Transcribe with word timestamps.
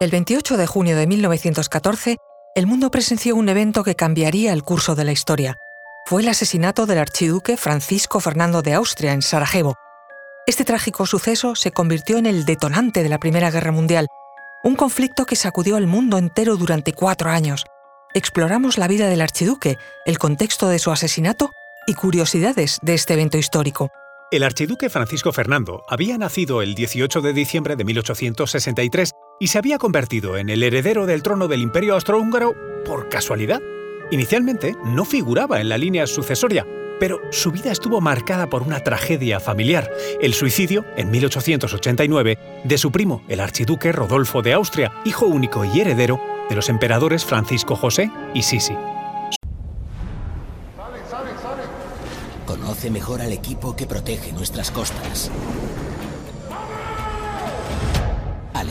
El 0.00 0.10
28 0.10 0.56
de 0.56 0.66
junio 0.66 0.96
de 0.96 1.06
1914, 1.06 2.16
el 2.56 2.66
mundo 2.66 2.90
presenció 2.90 3.36
un 3.36 3.48
evento 3.48 3.84
que 3.84 3.94
cambiaría 3.94 4.52
el 4.52 4.64
curso 4.64 4.96
de 4.96 5.04
la 5.04 5.12
historia. 5.12 5.56
Fue 6.04 6.20
el 6.20 6.28
asesinato 6.28 6.84
del 6.86 6.98
archiduque 6.98 7.56
Francisco 7.56 8.18
Fernando 8.18 8.60
de 8.60 8.74
Austria 8.74 9.12
en 9.12 9.22
Sarajevo. 9.22 9.76
Este 10.48 10.64
trágico 10.64 11.06
suceso 11.06 11.54
se 11.54 11.70
convirtió 11.70 12.18
en 12.18 12.26
el 12.26 12.44
detonante 12.44 13.04
de 13.04 13.08
la 13.08 13.18
Primera 13.18 13.52
Guerra 13.52 13.70
Mundial, 13.70 14.08
un 14.64 14.74
conflicto 14.74 15.26
que 15.26 15.36
sacudió 15.36 15.76
al 15.76 15.86
mundo 15.86 16.18
entero 16.18 16.56
durante 16.56 16.92
cuatro 16.92 17.30
años. 17.30 17.64
Exploramos 18.14 18.78
la 18.78 18.88
vida 18.88 19.08
del 19.08 19.20
archiduque, 19.20 19.76
el 20.06 20.18
contexto 20.18 20.68
de 20.68 20.80
su 20.80 20.90
asesinato 20.90 21.52
y 21.86 21.94
curiosidades 21.94 22.80
de 22.82 22.94
este 22.94 23.14
evento 23.14 23.38
histórico. 23.38 23.90
El 24.32 24.42
archiduque 24.42 24.90
Francisco 24.90 25.32
Fernando 25.32 25.84
había 25.88 26.18
nacido 26.18 26.62
el 26.62 26.74
18 26.74 27.20
de 27.20 27.32
diciembre 27.32 27.76
de 27.76 27.84
1863 27.84 29.12
y 29.38 29.48
se 29.48 29.58
había 29.58 29.78
convertido 29.78 30.36
en 30.36 30.48
el 30.48 30.62
heredero 30.62 31.06
del 31.06 31.22
trono 31.22 31.48
del 31.48 31.60
Imperio 31.60 31.94
Austrohúngaro 31.94 32.54
por 32.84 33.08
casualidad. 33.08 33.60
Inicialmente 34.10 34.76
no 34.84 35.04
figuraba 35.04 35.60
en 35.60 35.68
la 35.68 35.78
línea 35.78 36.06
sucesoria, 36.06 36.66
pero 37.00 37.20
su 37.30 37.50
vida 37.50 37.72
estuvo 37.72 38.00
marcada 38.00 38.48
por 38.48 38.62
una 38.62 38.80
tragedia 38.80 39.40
familiar, 39.40 39.90
el 40.20 40.34
suicidio, 40.34 40.84
en 40.96 41.10
1889, 41.10 42.38
de 42.64 42.78
su 42.78 42.92
primo, 42.92 43.22
el 43.28 43.40
archiduque 43.40 43.92
Rodolfo 43.92 44.42
de 44.42 44.52
Austria, 44.52 44.92
hijo 45.04 45.26
único 45.26 45.64
y 45.64 45.80
heredero 45.80 46.20
de 46.48 46.54
los 46.54 46.68
emperadores 46.68 47.24
Francisco 47.24 47.76
José 47.76 48.10
y 48.34 48.42
Sisi. 48.42 48.74
Conoce 52.46 52.90
mejor 52.90 53.20
al 53.22 53.32
equipo 53.32 53.74
que 53.74 53.86
protege 53.86 54.32
nuestras 54.32 54.70
costas. 54.70 55.30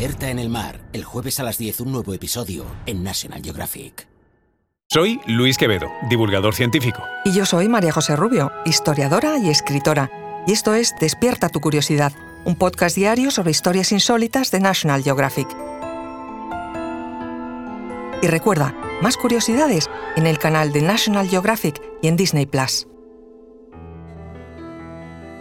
Alerta 0.04 0.30
en 0.30 0.38
el 0.38 0.50
mar, 0.50 0.82
el 0.92 1.06
jueves 1.06 1.40
a 1.40 1.44
las 1.44 1.58
10 1.58 1.80
un 1.80 1.94
nuevo 1.94 2.14
episodio 2.14 2.66
en 2.86 3.06
National 3.06 3.42
Geographic. 3.42 4.06
Soy 4.92 5.22
Luis 5.28 5.58
Quevedo, 5.58 5.88
divulgador 6.10 6.56
científico. 6.56 7.02
Y 7.24 7.32
yo 7.32 7.46
soy 7.46 7.70
María 7.70 7.94
José 7.94 8.18
Rubio, 8.18 8.52
historiadora 8.66 9.38
y 9.38 9.50
escritora. 9.50 10.12
Y 10.46 10.52
esto 10.52 10.74
es 10.74 10.94
Despierta 11.00 11.48
tu 11.48 11.62
curiosidad, 11.62 12.12
un 12.44 12.58
podcast 12.58 12.98
diario 12.98 13.32
sobre 13.32 13.52
historias 13.52 13.94
insólitas 13.94 14.52
de 14.52 14.60
National 14.60 15.04
Geographic. 15.04 15.48
Y 18.22 18.28
recuerda, 18.28 18.76
más 19.02 19.16
curiosidades 19.16 19.90
en 20.18 20.28
el 20.28 20.38
canal 20.38 20.74
de 20.74 20.82
National 20.82 21.30
Geographic 21.30 21.82
y 22.02 22.10
en 22.10 22.18
Disney 22.18 22.46
Plus. 22.46 22.88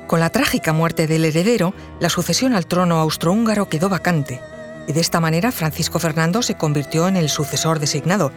Con 0.07 0.21
la 0.21 0.31
trágica 0.31 0.73
muerte 0.73 1.09
del 1.09 1.25
heredero, 1.25 1.75
la 1.99 2.11
sucesión 2.11 2.55
al 2.55 2.67
trono 2.67 3.01
austrohúngaro 3.01 3.69
quedó 3.69 3.89
vacante, 3.89 4.41
de 4.87 5.01
esta 5.01 5.21
manera 5.21 5.53
Francisco 5.53 5.99
Fernando 5.99 6.43
se 6.43 6.57
convirtió 6.57 7.09
en 7.09 7.17
el 7.17 7.29
sucesor 7.29 7.79
designado. 7.79 8.33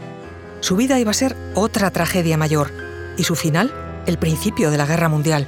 Su 0.60 0.76
vida 0.76 1.00
iba 1.00 1.12
a 1.12 1.16
ser 1.16 1.36
otra 1.54 1.92
tragedia 1.92 2.38
mayor, 2.38 2.72
y 3.18 3.24
su 3.24 3.36
final, 3.36 3.74
el 4.06 4.18
principio 4.18 4.72
de 4.72 4.78
la 4.78 4.86
Guerra 4.86 5.10
Mundial. 5.10 5.48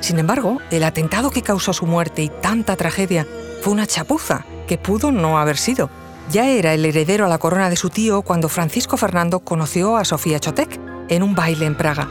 Sin 0.00 0.18
embargo, 0.18 0.58
el 0.70 0.84
atentado 0.84 1.30
que 1.30 1.42
causó 1.42 1.72
su 1.72 1.86
muerte 1.86 2.22
y 2.22 2.28
tanta 2.28 2.76
tragedia 2.76 3.26
fue 3.62 3.72
una 3.72 3.86
chapuza 3.86 4.44
que 4.66 4.78
pudo 4.78 5.10
no 5.10 5.38
haber 5.38 5.58
sido. 5.58 5.90
Ya 6.30 6.48
era 6.48 6.74
el 6.74 6.84
heredero 6.84 7.24
a 7.24 7.28
la 7.28 7.38
corona 7.38 7.70
de 7.70 7.76
su 7.76 7.90
tío 7.90 8.22
cuando 8.22 8.48
Francisco 8.48 8.96
Fernando 8.96 9.40
conoció 9.40 9.96
a 9.96 10.04
Sofía 10.04 10.38
Chotek 10.38 10.78
en 11.08 11.22
un 11.22 11.34
baile 11.34 11.66
en 11.66 11.76
Praga. 11.76 12.08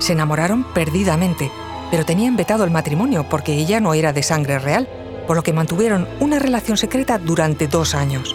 Se 0.00 0.12
enamoraron 0.12 0.64
perdidamente 0.74 1.50
pero 1.90 2.06
tenían 2.06 2.36
vetado 2.36 2.64
el 2.64 2.70
matrimonio 2.70 3.26
porque 3.28 3.54
ella 3.54 3.80
no 3.80 3.94
era 3.94 4.12
de 4.12 4.22
sangre 4.22 4.58
real, 4.58 4.88
por 5.30 5.36
lo 5.36 5.44
que 5.44 5.52
mantuvieron 5.52 6.08
una 6.18 6.40
relación 6.40 6.76
secreta 6.76 7.16
durante 7.16 7.68
dos 7.68 7.94
años. 7.94 8.34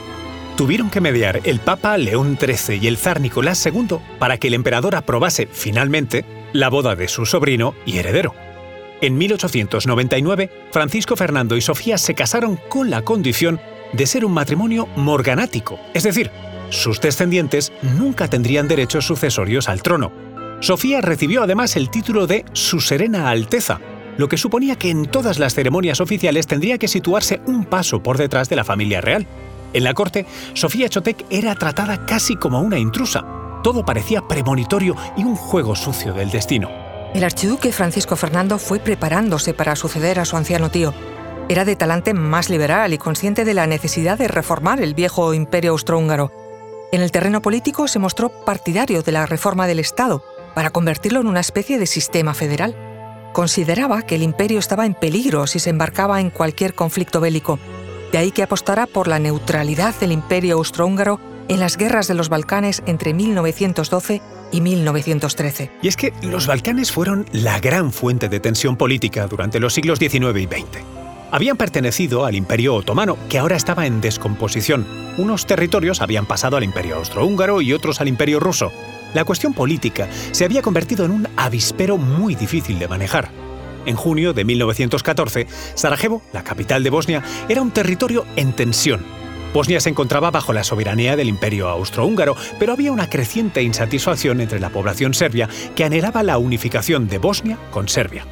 Tuvieron 0.55 0.89
que 0.89 1.01
mediar 1.01 1.41
el 1.43 1.59
Papa 1.59 1.97
León 1.97 2.38
XIII 2.39 2.79
y 2.81 2.88
el 2.88 2.95
zar 2.95 3.19
Nicolás 3.19 3.65
II 3.65 3.97
para 4.17 4.38
que 4.38 4.47
el 4.47 4.53
emperador 4.53 4.95
aprobase 4.95 5.45
finalmente 5.51 6.23
la 6.53 6.69
boda 6.69 6.95
de 6.95 7.09
su 7.09 7.25
sobrino 7.25 7.75
y 7.85 7.97
heredero. 7.97 8.33
En 9.01 9.17
1899, 9.17 10.50
Francisco 10.72 11.17
Fernando 11.17 11.57
y 11.57 11.61
Sofía 11.61 11.97
se 11.97 12.16
casaron 12.16 12.57
con 12.69 12.89
la 12.89 13.01
condición 13.01 13.59
de 13.91 14.07
ser 14.07 14.23
un 14.23 14.31
matrimonio 14.31 14.88
morganático, 14.95 15.77
es 15.94 16.03
decir, 16.03 16.31
sus 16.69 17.01
descendientes 17.01 17.73
nunca 17.81 18.29
tendrían 18.29 18.69
derechos 18.69 19.06
sucesorios 19.06 19.67
al 19.67 19.81
trono, 19.81 20.13
Sofía 20.62 21.01
recibió 21.01 21.44
además 21.44 21.75
el 21.75 21.89
título 21.89 22.27
de 22.27 22.45
Su 22.53 22.79
Serena 22.79 23.29
Alteza, 23.29 23.79
lo 24.17 24.29
que 24.29 24.37
suponía 24.37 24.75
que 24.75 24.89
en 24.89 25.05
todas 25.05 25.39
las 25.39 25.53
ceremonias 25.53 26.01
oficiales 26.01 26.47
tendría 26.47 26.77
que 26.77 26.87
situarse 26.87 27.41
un 27.45 27.65
paso 27.65 28.01
por 28.01 28.17
detrás 28.17 28.49
de 28.49 28.55
la 28.55 28.63
familia 28.63 29.01
real. 29.01 29.27
En 29.73 29.83
la 29.83 29.93
corte, 29.93 30.25
Sofía 30.53 30.87
Chotek 30.89 31.25
era 31.29 31.55
tratada 31.55 32.05
casi 32.05 32.35
como 32.35 32.61
una 32.61 32.79
intrusa. 32.79 33.25
Todo 33.63 33.83
parecía 33.83 34.21
premonitorio 34.21 34.95
y 35.17 35.23
un 35.23 35.35
juego 35.35 35.75
sucio 35.75 36.13
del 36.13 36.31
destino. 36.31 36.69
El 37.13 37.23
archiduque 37.23 37.71
Francisco 37.71 38.15
Fernando 38.15 38.57
fue 38.57 38.79
preparándose 38.79 39.53
para 39.53 39.75
suceder 39.75 40.19
a 40.19 40.25
su 40.25 40.37
anciano 40.37 40.69
tío. 40.69 40.93
Era 41.47 41.63
de 41.63 41.75
talante 41.75 42.13
más 42.13 42.49
liberal 42.49 42.93
y 42.93 42.97
consciente 42.97 43.45
de 43.45 43.53
la 43.53 43.67
necesidad 43.67 44.17
de 44.17 44.27
reformar 44.27 44.81
el 44.81 44.93
viejo 44.93 45.33
imperio 45.33 45.71
austrohúngaro. 45.71 46.31
En 46.91 47.01
el 47.01 47.11
terreno 47.11 47.41
político 47.41 47.87
se 47.87 47.99
mostró 47.99 48.29
partidario 48.45 49.01
de 49.01 49.11
la 49.11 49.25
reforma 49.25 49.67
del 49.67 49.79
Estado, 49.79 50.23
para 50.55 50.71
convertirlo 50.71 51.19
en 51.19 51.27
una 51.27 51.41
especie 51.41 51.77
de 51.77 51.85
sistema 51.85 52.33
federal. 52.33 52.75
Consideraba 53.35 54.01
que 54.03 54.16
el 54.16 54.23
imperio 54.23 54.59
estaba 54.59 54.85
en 54.85 54.94
peligro 54.94 55.46
si 55.46 55.59
se 55.59 55.69
embarcaba 55.69 56.22
en 56.22 56.29
cualquier 56.29 56.73
conflicto 56.73 57.19
bélico, 57.19 57.59
de 58.13 58.18
ahí 58.18 58.31
que 58.31 58.44
apostara 58.44 58.88
por 58.88 59.09
la 59.09 59.19
neutralidad 59.19 59.94
del 60.00 60.13
imperio 60.13 60.56
austrohúngaro 60.56 61.19
en 61.50 61.59
las 61.59 61.75
guerras 61.75 62.07
de 62.07 62.13
los 62.13 62.29
Balcanes 62.29 62.81
entre 62.85 63.13
1912 63.13 64.22
y 64.53 64.62
1913. 64.62 65.69
Y 65.81 65.90
es 65.90 65.97
que 65.97 66.13
los 66.22 66.47
Balcanes 66.47 66.94
fueron 66.94 67.25
la 67.34 67.59
gran 67.59 67.91
fuente 67.91 68.29
de 68.29 68.40
tensión 68.40 68.78
política 68.78 69.28
durante 69.28 69.59
los 69.59 69.74
siglos 69.74 70.00
XIX 70.00 70.38
y 70.38 70.45
XX. 70.45 70.79
Habían 71.29 71.57
pertenecido 71.57 72.24
al 72.24 72.35
Imperio 72.35 72.74
Otomano, 72.74 73.18
que 73.28 73.38
ahora 73.38 73.57
estaba 73.57 73.85
en 73.85 74.00
descomposición. 74.00 74.88
Unos 75.18 75.45
territorios 75.45 76.00
habían 76.01 76.25
pasado 76.25 76.56
al 76.56 76.63
Imperio 76.63 76.95
Austrohúngaro 76.95 77.59
y 77.59 77.74
otros 77.74 78.00
al 78.00 78.07
Imperio 78.07 78.40
Ruso, 78.40 78.72
la 79.15 79.23
cuestión 79.23 79.53
política 79.53 80.09
se 80.31 80.43
había 80.43 80.61
convertido 80.61 81.05
en 81.05 81.11
un 81.11 81.27
avispero 81.37 81.97
muy 81.97 82.35
difícil 82.35 82.77
de 82.77 82.89
manejar. 82.89 83.29
En 83.85 83.95
junio 83.95 84.33
de 84.33 84.43
1914, 84.43 85.47
Sarajevo, 85.73 86.21
la 86.33 86.43
capital 86.43 86.83
de 86.83 86.89
Bosnia, 86.89 87.23
era 87.47 87.61
un 87.61 87.71
territorio 87.71 88.25
en 88.35 88.51
tensión. 88.51 89.03
Bosnia 89.53 89.79
se 89.79 89.89
encontraba 89.89 90.31
bajo 90.31 90.51
la 90.51 90.65
soberanía 90.65 91.15
del 91.15 91.29
Imperio 91.29 91.69
Austrohúngaro, 91.69 92.35
pero 92.59 92.73
había 92.73 92.91
una 92.91 93.09
creciente 93.09 93.63
insatisfacción 93.63 94.41
entre 94.41 94.59
la 94.59 94.69
población 94.69 95.13
serbia 95.13 95.47
que 95.75 95.85
anhelaba 95.85 96.21
la 96.21 96.37
unificación 96.37 97.07
de 97.07 97.17
Bosnia 97.17 97.57
con 97.71 97.87
Serbia. 97.87 98.25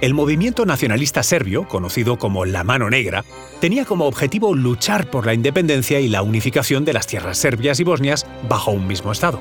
El 0.00 0.14
movimiento 0.14 0.66
nacionalista 0.66 1.24
serbio, 1.24 1.66
conocido 1.66 2.16
como 2.16 2.44
la 2.44 2.62
Mano 2.62 2.90
Negra, 2.90 3.24
tenía 3.60 3.84
como 3.84 4.06
objetivo 4.06 4.54
luchar 4.54 5.10
por 5.10 5.26
la 5.26 5.34
independencia 5.34 5.98
y 5.98 6.08
la 6.08 6.22
unificación 6.22 6.84
de 6.84 6.92
las 6.92 7.08
tierras 7.08 7.38
serbias 7.38 7.80
y 7.80 7.84
bosnias 7.84 8.24
bajo 8.48 8.70
un 8.70 8.86
mismo 8.86 9.10
Estado. 9.10 9.40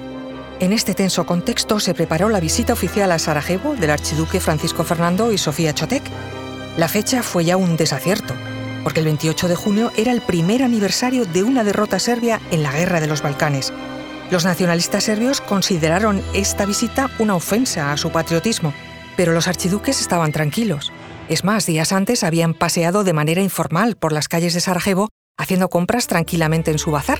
En 0.61 0.73
este 0.73 0.93
tenso 0.93 1.25
contexto 1.25 1.79
se 1.79 1.95
preparó 1.95 2.29
la 2.29 2.39
visita 2.39 2.73
oficial 2.73 3.11
a 3.11 3.17
Sarajevo 3.17 3.75
del 3.75 3.89
archiduque 3.89 4.39
Francisco 4.39 4.83
Fernando 4.83 5.31
y 5.31 5.39
Sofía 5.39 5.73
Chotek. 5.73 6.03
La 6.77 6.87
fecha 6.87 7.23
fue 7.23 7.45
ya 7.45 7.57
un 7.57 7.77
desacierto, 7.77 8.35
porque 8.83 8.99
el 8.99 9.07
28 9.07 9.47
de 9.47 9.55
junio 9.55 9.91
era 9.97 10.11
el 10.11 10.21
primer 10.21 10.61
aniversario 10.61 11.25
de 11.25 11.41
una 11.41 11.63
derrota 11.63 11.97
serbia 11.97 12.39
en 12.51 12.61
la 12.61 12.71
Guerra 12.71 13.01
de 13.01 13.07
los 13.07 13.23
Balcanes. 13.23 13.73
Los 14.29 14.45
nacionalistas 14.45 15.03
serbios 15.03 15.41
consideraron 15.41 16.21
esta 16.35 16.67
visita 16.67 17.09
una 17.17 17.33
ofensa 17.33 17.91
a 17.91 17.97
su 17.97 18.11
patriotismo, 18.11 18.71
pero 19.17 19.33
los 19.33 19.47
archiduques 19.47 19.99
estaban 19.99 20.31
tranquilos. 20.31 20.91
Es 21.27 21.43
más, 21.43 21.65
días 21.65 21.91
antes 21.91 22.23
habían 22.23 22.53
paseado 22.53 23.03
de 23.03 23.13
manera 23.13 23.41
informal 23.41 23.95
por 23.95 24.11
las 24.11 24.27
calles 24.27 24.53
de 24.53 24.61
Sarajevo 24.61 25.09
haciendo 25.39 25.71
compras 25.71 26.05
tranquilamente 26.05 26.69
en 26.69 26.77
su 26.77 26.91
bazar 26.91 27.19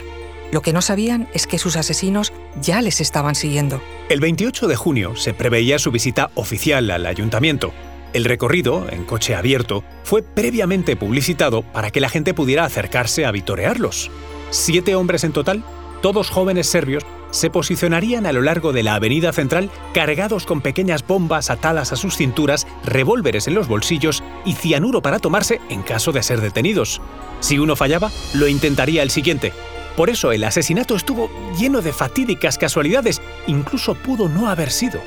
lo 0.52 0.62
que 0.62 0.74
no 0.74 0.82
sabían 0.82 1.28
es 1.34 1.48
que 1.48 1.58
sus 1.58 1.76
asesinos 1.76 2.34
ya 2.62 2.82
les 2.82 3.02
estaban 3.02 3.36
siguiendo. 3.36 3.82
El 4.10 4.20
28 4.20 4.68
de 4.68 4.76
junio 4.76 5.16
se 5.16 5.34
preveía 5.34 5.80
su 5.80 5.92
visita 5.92 6.32
oficial 6.36 6.92
al 6.92 7.06
ayuntamiento. 7.06 7.74
El 8.14 8.26
recorrido, 8.26 8.88
en 8.90 9.06
coche 9.06 9.36
abierto, 9.36 9.84
fue 10.04 10.22
previamente 10.22 10.98
publicitado 10.98 11.62
para 11.62 11.92
que 11.92 12.02
la 12.02 12.10
gente 12.10 12.34
pudiera 12.34 12.66
acercarse 12.66 13.26
a 13.26 13.32
vitorearlos. 13.32 14.12
Siete 14.50 14.96
hombres 14.96 15.24
en 15.24 15.32
total, 15.32 15.64
todos 16.02 16.30
jóvenes 16.30 16.68
serbios, 16.68 17.06
se 17.32 17.50
posicionarían 17.50 18.26
a 18.26 18.34
lo 18.34 18.42
largo 18.42 18.74
de 18.74 18.84
la 18.84 18.96
avenida 18.96 19.32
central 19.32 19.70
cargados 19.94 20.46
con 20.46 20.60
pequeñas 20.60 21.08
bombas 21.08 21.50
atadas 21.50 21.94
a 21.94 21.96
sus 21.96 22.18
cinturas, 22.18 22.68
revólveres 22.84 23.48
en 23.48 23.54
los 23.54 23.70
bolsillos 23.70 24.22
y 24.46 24.54
cianuro 24.54 25.02
para 25.02 25.20
tomarse 25.20 25.62
en 25.70 25.82
caso 25.82 26.12
de 26.12 26.24
ser 26.24 26.42
detenidos. 26.42 27.02
Si 27.40 27.58
uno 27.58 27.78
fallaba, 27.78 28.12
lo 28.34 28.48
intentaría 28.48 29.02
el 29.02 29.10
siguiente, 29.10 29.54
por 29.96 30.10
eso 30.10 30.32
el 30.32 30.44
asesinato 30.44 30.96
estuvo 30.96 31.30
lleno 31.58 31.82
de 31.82 31.94
fatídicas 31.94 32.58
casualidades, 32.58 33.22
incluso 33.48 33.96
pudo 33.96 34.30
no 34.30 34.50
haber 34.50 34.72
sido. 34.72 35.02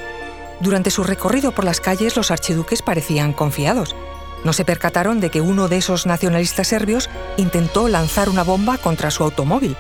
Durante 0.61 0.91
su 0.91 1.05
recorrido 1.05 1.53
por 1.53 1.65
las 1.65 1.81
calles 1.81 2.17
los 2.17 2.31
archiduques 2.31 2.83
parecían 2.83 3.33
confiados. 3.33 3.97
No 4.45 4.53
se 4.53 4.65
percataron 4.65 5.21
de 5.21 5.31
que 5.31 5.41
uno 5.41 5.69
de 5.69 5.79
esos 5.79 6.07
nacionalistas 6.07 6.69
serbios 6.69 7.09
intentó 7.39 7.89
lanzar 7.89 8.29
una 8.29 8.45
bomba 8.45 8.77
contra 8.79 9.11
su 9.11 9.25
automóvil. 9.25 9.77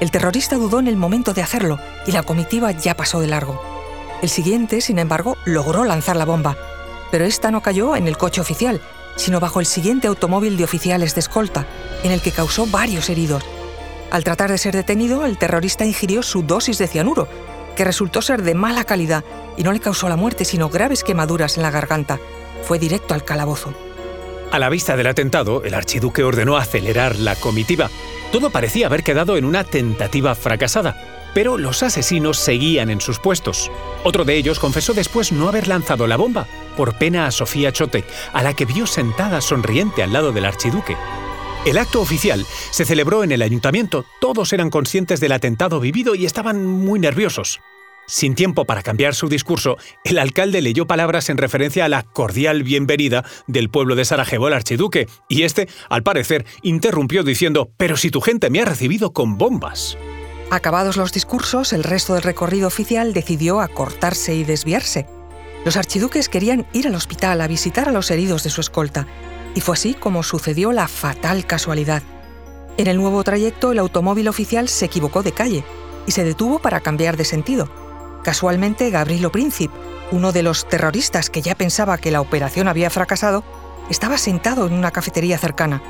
El 0.00 0.10
terrorista 0.10 0.56
dudó 0.56 0.78
en 0.80 0.88
el 0.88 0.96
momento 0.96 1.34
de 1.34 1.42
hacerlo 1.42 1.78
y 2.06 2.12
la 2.12 2.22
comitiva 2.22 2.72
ya 2.72 2.96
pasó 2.96 3.20
de 3.20 3.26
largo. 3.26 3.62
El 4.22 4.30
siguiente, 4.30 4.80
sin 4.80 4.98
embargo, 4.98 5.36
logró 5.44 5.84
lanzar 5.84 6.16
la 6.16 6.24
bomba, 6.24 6.56
pero 7.10 7.24
esta 7.24 7.50
no 7.50 7.60
cayó 7.60 7.96
en 7.96 8.08
el 8.08 8.16
coche 8.16 8.40
oficial, 8.40 8.80
sino 9.16 9.40
bajo 9.40 9.60
el 9.60 9.66
siguiente 9.66 10.08
automóvil 10.08 10.56
de 10.56 10.64
oficiales 10.64 11.14
de 11.14 11.20
escolta, 11.20 11.66
en 12.02 12.10
el 12.10 12.22
que 12.22 12.32
causó 12.32 12.66
varios 12.66 13.10
heridos. 13.10 13.44
Al 14.10 14.24
tratar 14.24 14.50
de 14.50 14.58
ser 14.58 14.74
detenido, 14.74 15.24
el 15.24 15.38
terrorista 15.38 15.84
ingirió 15.84 16.22
su 16.22 16.42
dosis 16.42 16.78
de 16.78 16.88
cianuro, 16.88 17.28
que 17.76 17.84
resultó 17.84 18.22
ser 18.22 18.42
de 18.42 18.54
mala 18.54 18.84
calidad 18.84 19.24
y 19.56 19.62
no 19.62 19.72
le 19.72 19.80
causó 19.80 20.08
la 20.08 20.16
muerte, 20.16 20.44
sino 20.44 20.68
graves 20.68 21.04
quemaduras 21.04 21.56
en 21.56 21.62
la 21.62 21.70
garganta. 21.70 22.18
Fue 22.64 22.78
directo 22.78 23.14
al 23.14 23.24
calabozo. 23.24 23.72
A 24.50 24.58
la 24.58 24.68
vista 24.68 24.96
del 24.96 25.06
atentado, 25.06 25.62
el 25.62 25.74
archiduque 25.74 26.24
ordenó 26.24 26.56
acelerar 26.56 27.16
la 27.16 27.36
comitiva. 27.36 27.88
Todo 28.32 28.50
parecía 28.50 28.86
haber 28.86 29.04
quedado 29.04 29.36
en 29.36 29.44
una 29.44 29.62
tentativa 29.62 30.34
fracasada, 30.34 30.96
pero 31.32 31.56
los 31.56 31.84
asesinos 31.84 32.38
seguían 32.38 32.90
en 32.90 33.00
sus 33.00 33.20
puestos. 33.20 33.70
Otro 34.02 34.24
de 34.24 34.34
ellos 34.34 34.58
confesó 34.58 34.92
después 34.92 35.30
no 35.30 35.48
haber 35.48 35.68
lanzado 35.68 36.08
la 36.08 36.16
bomba, 36.16 36.48
por 36.76 36.94
pena 36.94 37.26
a 37.26 37.30
Sofía 37.30 37.72
Chotek, 37.72 38.06
a 38.32 38.42
la 38.42 38.54
que 38.54 38.64
vio 38.64 38.88
sentada 38.88 39.40
sonriente 39.40 40.02
al 40.02 40.12
lado 40.12 40.32
del 40.32 40.46
archiduque. 40.46 40.96
El 41.66 41.76
acto 41.76 42.00
oficial 42.00 42.46
se 42.70 42.86
celebró 42.86 43.22
en 43.22 43.32
el 43.32 43.42
ayuntamiento. 43.42 44.06
Todos 44.18 44.54
eran 44.54 44.70
conscientes 44.70 45.20
del 45.20 45.32
atentado 45.32 45.78
vivido 45.78 46.14
y 46.14 46.24
estaban 46.24 46.64
muy 46.64 46.98
nerviosos. 46.98 47.60
Sin 48.06 48.34
tiempo 48.34 48.64
para 48.64 48.82
cambiar 48.82 49.14
su 49.14 49.28
discurso, 49.28 49.76
el 50.02 50.18
alcalde 50.18 50.62
leyó 50.62 50.86
palabras 50.86 51.28
en 51.28 51.36
referencia 51.36 51.84
a 51.84 51.90
la 51.90 52.02
cordial 52.02 52.62
bienvenida 52.62 53.26
del 53.46 53.68
pueblo 53.68 53.94
de 53.94 54.06
Sarajevo 54.06 54.46
al 54.46 54.54
archiduque, 54.54 55.06
y 55.28 55.42
este, 55.42 55.68
al 55.90 56.02
parecer, 56.02 56.46
interrumpió 56.62 57.24
diciendo, 57.24 57.70
Pero 57.76 57.98
si 57.98 58.10
tu 58.10 58.22
gente 58.22 58.48
me 58.48 58.62
ha 58.62 58.64
recibido 58.64 59.12
con 59.12 59.36
bombas. 59.36 59.98
Acabados 60.50 60.96
los 60.96 61.12
discursos, 61.12 61.74
el 61.74 61.84
resto 61.84 62.14
del 62.14 62.22
recorrido 62.22 62.68
oficial 62.68 63.12
decidió 63.12 63.60
acortarse 63.60 64.34
y 64.34 64.44
desviarse. 64.44 65.06
Los 65.66 65.76
archiduques 65.76 66.30
querían 66.30 66.66
ir 66.72 66.86
al 66.86 66.94
hospital 66.94 67.42
a 67.42 67.48
visitar 67.48 67.90
a 67.90 67.92
los 67.92 68.10
heridos 68.10 68.44
de 68.44 68.50
su 68.50 68.62
escolta, 68.62 69.06
y 69.54 69.60
fue 69.60 69.74
así 69.74 69.94
como 69.94 70.22
sucedió 70.22 70.72
la 70.72 70.88
fatal 70.88 71.46
casualidad. 71.46 72.02
En 72.76 72.86
el 72.86 72.96
nuevo 72.96 73.22
trayecto, 73.24 73.72
el 73.72 73.78
automóvil 73.78 74.28
oficial 74.28 74.68
se 74.68 74.86
equivocó 74.86 75.22
de 75.22 75.32
calle 75.32 75.64
y 76.06 76.12
se 76.12 76.24
detuvo 76.24 76.60
para 76.60 76.80
cambiar 76.80 77.16
de 77.16 77.24
sentido. 77.24 77.68
Casualmente, 78.22 78.90
Gabrilo 78.90 79.32
Príncipe, 79.32 79.74
uno 80.12 80.32
de 80.32 80.42
los 80.42 80.68
terroristas 80.68 81.30
que 81.30 81.42
ya 81.42 81.54
pensaba 81.54 81.98
que 81.98 82.10
la 82.10 82.20
operación 82.20 82.68
había 82.68 82.90
fracasado, 82.90 83.44
estaba 83.90 84.18
sentado 84.18 84.66
en 84.66 84.72
una 84.72 84.90
cafetería 84.90 85.38
cercana. 85.38 85.82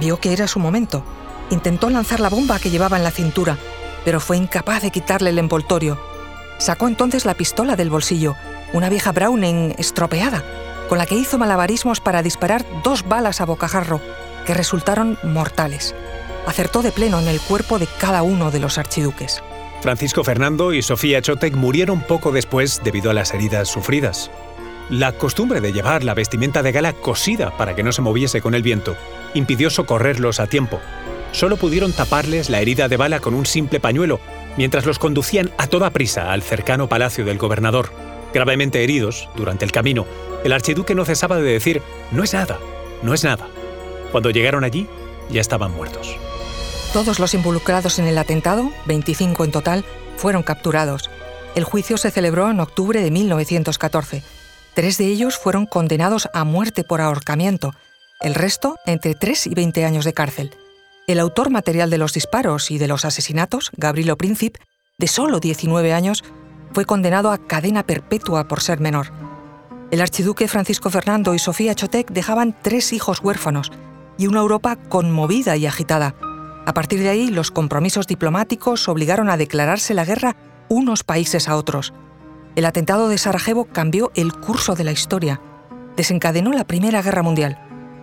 Vio 0.00 0.18
que 0.18 0.32
era 0.32 0.46
su 0.46 0.58
momento. 0.58 1.04
Intentó 1.50 1.90
lanzar 1.90 2.20
la 2.20 2.28
bomba 2.28 2.58
que 2.58 2.70
llevaba 2.70 2.96
en 2.96 3.02
la 3.02 3.10
cintura, 3.10 3.58
pero 4.04 4.20
fue 4.20 4.36
incapaz 4.36 4.82
de 4.82 4.90
quitarle 4.90 5.30
el 5.30 5.38
envoltorio. 5.38 6.00
Sacó 6.58 6.88
entonces 6.88 7.24
la 7.24 7.34
pistola 7.34 7.74
del 7.74 7.90
bolsillo, 7.90 8.36
una 8.72 8.88
vieja 8.88 9.12
Browning 9.12 9.74
estropeada, 9.78 10.44
con 10.90 10.98
la 10.98 11.06
que 11.06 11.14
hizo 11.14 11.38
malabarismos 11.38 12.00
para 12.00 12.20
disparar 12.20 12.66
dos 12.82 13.06
balas 13.06 13.40
a 13.40 13.44
bocajarro, 13.46 14.00
que 14.44 14.54
resultaron 14.54 15.16
mortales. 15.22 15.94
Acertó 16.48 16.82
de 16.82 16.90
pleno 16.90 17.20
en 17.20 17.28
el 17.28 17.40
cuerpo 17.40 17.78
de 17.78 17.86
cada 18.00 18.24
uno 18.24 18.50
de 18.50 18.58
los 18.58 18.76
archiduques. 18.76 19.40
Francisco 19.82 20.24
Fernando 20.24 20.72
y 20.72 20.82
Sofía 20.82 21.22
Chotek 21.22 21.54
murieron 21.54 22.00
poco 22.00 22.32
después 22.32 22.80
debido 22.82 23.08
a 23.08 23.14
las 23.14 23.32
heridas 23.32 23.68
sufridas. 23.68 24.32
La 24.88 25.12
costumbre 25.12 25.60
de 25.60 25.72
llevar 25.72 26.02
la 26.02 26.14
vestimenta 26.14 26.60
de 26.60 26.72
gala 26.72 26.92
cosida 26.92 27.56
para 27.56 27.76
que 27.76 27.84
no 27.84 27.92
se 27.92 28.02
moviese 28.02 28.40
con 28.40 28.56
el 28.56 28.64
viento 28.64 28.96
impidió 29.32 29.70
socorrerlos 29.70 30.40
a 30.40 30.48
tiempo. 30.48 30.80
Solo 31.30 31.56
pudieron 31.56 31.92
taparles 31.92 32.50
la 32.50 32.60
herida 32.60 32.88
de 32.88 32.96
bala 32.96 33.20
con 33.20 33.34
un 33.34 33.46
simple 33.46 33.78
pañuelo, 33.78 34.18
mientras 34.56 34.86
los 34.86 34.98
conducían 34.98 35.52
a 35.56 35.68
toda 35.68 35.90
prisa 35.90 36.32
al 36.32 36.42
cercano 36.42 36.88
palacio 36.88 37.24
del 37.24 37.38
gobernador. 37.38 37.92
Gravemente 38.32 38.82
heridos, 38.84 39.28
durante 39.36 39.64
el 39.64 39.72
camino, 39.72 40.06
el 40.44 40.52
archiduque 40.52 40.94
no 40.94 41.04
cesaba 41.04 41.36
de 41.36 41.42
decir, 41.42 41.82
no 42.12 42.22
es 42.22 42.32
nada, 42.32 42.58
no 43.02 43.14
es 43.14 43.24
nada. 43.24 43.48
Cuando 44.12 44.30
llegaron 44.30 44.64
allí, 44.64 44.86
ya 45.30 45.40
estaban 45.40 45.72
muertos. 45.72 46.16
Todos 46.92 47.20
los 47.20 47.34
involucrados 47.34 47.98
en 47.98 48.06
el 48.06 48.18
atentado, 48.18 48.72
25 48.86 49.44
en 49.44 49.52
total, 49.52 49.84
fueron 50.16 50.42
capturados. 50.42 51.10
El 51.54 51.64
juicio 51.64 51.96
se 51.96 52.10
celebró 52.10 52.50
en 52.50 52.60
octubre 52.60 53.02
de 53.02 53.10
1914. 53.10 54.22
Tres 54.74 54.98
de 54.98 55.06
ellos 55.06 55.36
fueron 55.36 55.66
condenados 55.66 56.28
a 56.32 56.44
muerte 56.44 56.84
por 56.84 57.00
ahorcamiento, 57.00 57.74
el 58.20 58.34
resto 58.34 58.76
entre 58.86 59.14
3 59.14 59.48
y 59.48 59.54
20 59.54 59.84
años 59.84 60.04
de 60.04 60.12
cárcel. 60.12 60.54
El 61.06 61.18
autor 61.18 61.50
material 61.50 61.90
de 61.90 61.98
los 61.98 62.12
disparos 62.12 62.70
y 62.70 62.78
de 62.78 62.86
los 62.86 63.04
asesinatos, 63.04 63.70
Gabrilo 63.76 64.16
Príncipe, 64.16 64.60
de 64.98 65.08
solo 65.08 65.40
19 65.40 65.92
años, 65.92 66.22
fue 66.72 66.84
condenado 66.84 67.30
a 67.30 67.38
cadena 67.38 67.82
perpetua 67.82 68.48
por 68.48 68.60
ser 68.60 68.80
menor. 68.80 69.08
El 69.90 70.00
archiduque 70.00 70.48
Francisco 70.48 70.90
Fernando 70.90 71.34
y 71.34 71.38
Sofía 71.38 71.74
Chotek 71.74 72.10
dejaban 72.10 72.56
tres 72.62 72.92
hijos 72.92 73.20
huérfanos 73.22 73.72
y 74.18 74.26
una 74.26 74.40
Europa 74.40 74.76
conmovida 74.76 75.56
y 75.56 75.66
agitada. 75.66 76.14
A 76.66 76.74
partir 76.74 77.00
de 77.00 77.08
ahí, 77.08 77.28
los 77.28 77.50
compromisos 77.50 78.06
diplomáticos 78.06 78.88
obligaron 78.88 79.30
a 79.30 79.36
declararse 79.36 79.94
la 79.94 80.04
guerra 80.04 80.36
unos 80.68 81.02
países 81.02 81.48
a 81.48 81.56
otros. 81.56 81.92
El 82.54 82.64
atentado 82.66 83.08
de 83.08 83.18
Sarajevo 83.18 83.64
cambió 83.64 84.12
el 84.14 84.32
curso 84.32 84.74
de 84.74 84.84
la 84.84 84.92
historia. 84.92 85.40
Desencadenó 85.96 86.52
la 86.52 86.64
Primera 86.64 87.02
Guerra 87.02 87.22
Mundial, 87.22 87.58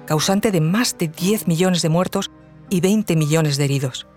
causante 0.05 0.51
de 0.51 0.59
más 0.59 0.97
de 0.97 1.07
10 1.07 1.47
millones 1.47 1.81
de 1.81 1.89
muertos 1.89 2.31
y 2.69 2.81
20 2.81 3.15
millones 3.15 3.57
de 3.57 3.65
heridos. 3.65 4.07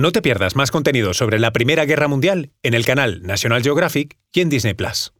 No 0.00 0.12
te 0.12 0.22
pierdas 0.22 0.56
más 0.56 0.70
contenido 0.70 1.12
sobre 1.12 1.38
la 1.38 1.52
Primera 1.52 1.84
Guerra 1.84 2.08
Mundial 2.08 2.52
en 2.62 2.72
el 2.72 2.86
canal 2.86 3.20
National 3.20 3.62
Geographic 3.62 4.16
y 4.32 4.40
en 4.40 4.48
Disney 4.48 4.72
Plus. 4.72 5.12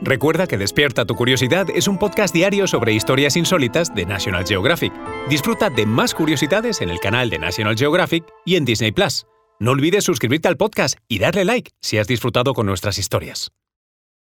Recuerda 0.00 0.46
que 0.46 0.58
Despierta 0.58 1.06
tu 1.06 1.16
Curiosidad 1.16 1.66
es 1.74 1.88
un 1.88 1.98
podcast 1.98 2.32
diario 2.32 2.68
sobre 2.68 2.92
historias 2.92 3.36
insólitas 3.36 3.92
de 3.92 4.06
National 4.06 4.46
Geographic. 4.46 4.92
Disfruta 5.28 5.70
de 5.70 5.86
más 5.86 6.14
curiosidades 6.14 6.82
en 6.82 6.90
el 6.90 7.00
canal 7.00 7.28
de 7.28 7.40
National 7.40 7.76
Geographic 7.76 8.22
y 8.44 8.54
en 8.54 8.64
Disney 8.64 8.92
Plus. 8.92 9.26
No 9.58 9.72
olvides 9.72 10.04
suscribirte 10.04 10.46
al 10.46 10.56
podcast 10.56 10.98
y 11.08 11.18
darle 11.18 11.44
like 11.44 11.72
si 11.80 11.98
has 11.98 12.06
disfrutado 12.06 12.54
con 12.54 12.64
nuestras 12.64 12.96
historias. 12.96 13.50